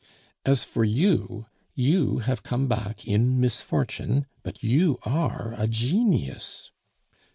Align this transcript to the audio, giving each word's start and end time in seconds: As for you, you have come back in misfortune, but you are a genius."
As 0.47 0.63
for 0.63 0.83
you, 0.83 1.45
you 1.75 2.17
have 2.25 2.41
come 2.41 2.67
back 2.67 3.07
in 3.07 3.39
misfortune, 3.39 4.25
but 4.41 4.63
you 4.63 4.97
are 5.05 5.53
a 5.59 5.67
genius." 5.67 6.71